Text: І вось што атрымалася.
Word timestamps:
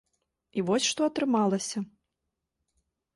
І 0.61 0.63
вось 0.69 0.87
што 0.91 1.01
атрымалася. 1.09 1.79